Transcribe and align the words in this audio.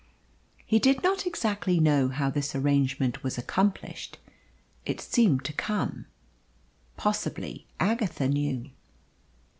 He 0.65 0.79
did 0.79 1.03
not 1.03 1.27
exactly 1.27 1.79
know 1.79 2.07
how 2.07 2.31
this 2.31 2.55
arrangement 2.55 3.21
was 3.21 3.37
accomplished 3.37 4.17
it 4.83 4.99
seemed 4.99 5.45
to 5.45 5.53
come. 5.53 6.07
Possibly 6.97 7.67
Agatha 7.79 8.27
knew. 8.27 8.71